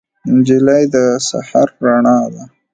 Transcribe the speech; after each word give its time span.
نجلۍ 0.33 0.83
د 0.93 0.95
سحر 1.27 1.67
رڼا 1.85 2.19
ده. 2.33 2.43